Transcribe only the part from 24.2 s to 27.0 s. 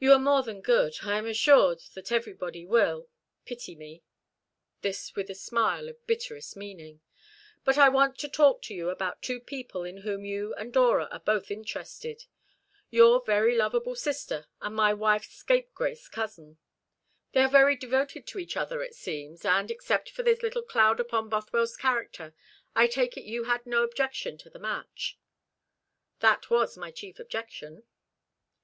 to the match." "That was my